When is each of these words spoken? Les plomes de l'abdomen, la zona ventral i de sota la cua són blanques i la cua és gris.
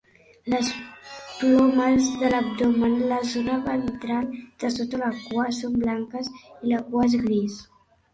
Les 0.51 0.69
plomes 1.41 2.07
de 2.21 2.31
l'abdomen, 2.33 2.95
la 3.11 3.19
zona 3.33 3.57
ventral 3.67 4.25
i 4.39 4.41
de 4.63 4.71
sota 4.77 5.03
la 5.03 5.11
cua 5.19 5.45
són 5.59 5.77
blanques 5.85 6.31
i 6.47 6.73
la 6.73 6.81
cua 6.89 7.05
és 7.11 7.15
gris. 7.27 7.61